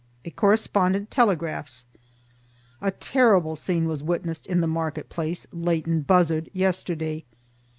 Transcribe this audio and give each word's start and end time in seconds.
A 0.25 0.31
correspondent 0.31 1.11
telegraphs: 1.11 1.85
A 2.81 2.89
terrible 2.89 3.55
scene 3.55 3.87
was 3.87 4.01
witnessed 4.01 4.47
in 4.47 4.59
the 4.59 4.65
market 4.67 5.09
place, 5.09 5.45
Leighton 5.53 6.01
Buzzard, 6.01 6.49
yesterday. 6.53 7.23